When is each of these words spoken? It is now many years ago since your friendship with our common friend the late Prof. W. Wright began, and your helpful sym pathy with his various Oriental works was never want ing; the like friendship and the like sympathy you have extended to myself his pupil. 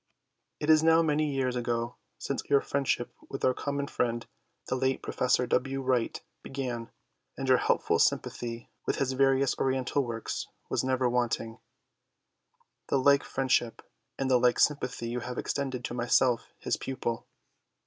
It 0.59 0.71
is 0.71 0.81
now 0.81 1.03
many 1.03 1.31
years 1.31 1.55
ago 1.55 1.95
since 2.17 2.41
your 2.49 2.59
friendship 2.59 3.13
with 3.29 3.45
our 3.45 3.53
common 3.53 3.85
friend 3.85 4.25
the 4.65 4.73
late 4.75 5.03
Prof. 5.03 5.35
W. 5.47 5.79
Wright 5.83 6.19
began, 6.41 6.89
and 7.37 7.47
your 7.47 7.59
helpful 7.59 7.99
sym 7.99 8.17
pathy 8.17 8.69
with 8.87 8.95
his 8.95 9.11
various 9.11 9.55
Oriental 9.59 10.03
works 10.03 10.47
was 10.69 10.83
never 10.83 11.07
want 11.07 11.39
ing; 11.39 11.59
the 12.87 12.97
like 12.97 13.23
friendship 13.23 13.83
and 14.17 14.27
the 14.31 14.39
like 14.39 14.57
sympathy 14.59 15.07
you 15.07 15.19
have 15.19 15.37
extended 15.37 15.85
to 15.85 15.93
myself 15.93 16.47
his 16.57 16.77
pupil. 16.77 17.27